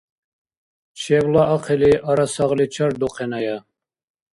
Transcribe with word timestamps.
Чебла 0.99 1.43
ахъили, 1.55 1.93
ара-сагъли 2.09 2.65
чардухъеная! 2.73 3.57